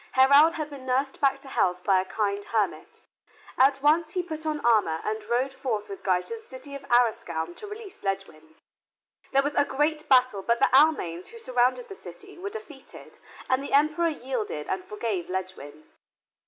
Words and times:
Heraud 0.13 0.53
had 0.53 0.71
been 0.71 0.87
nursed 0.87 1.21
back 1.21 1.37
to 1.41 1.47
health 1.47 1.83
by 1.83 2.01
a 2.01 2.05
kind 2.05 2.43
hermit. 2.45 3.03
At 3.55 3.83
once 3.83 4.13
he 4.13 4.23
put 4.23 4.47
on 4.47 4.59
armor 4.65 4.99
and 5.03 5.23
rode 5.25 5.53
forth 5.53 5.89
with 5.89 6.01
Guy 6.01 6.21
to 6.21 6.37
the 6.37 6.41
city 6.41 6.73
of 6.73 6.81
Arrascoun 6.89 7.53
to 7.57 7.67
release 7.67 8.01
Ledgwin. 8.01 8.55
There 9.31 9.43
was 9.43 9.53
a 9.53 9.63
great 9.63 10.09
battle 10.09 10.41
but 10.41 10.57
the 10.57 10.75
Almains 10.75 11.27
who 11.27 11.37
surrounded 11.37 11.87
the 11.87 11.93
city 11.93 12.35
were 12.39 12.49
defeated 12.49 13.19
and 13.47 13.63
the 13.63 13.73
Emperor 13.73 14.09
yielded 14.09 14.67
and 14.67 14.83
forgave 14.83 15.29
Ledgwin. 15.29 15.83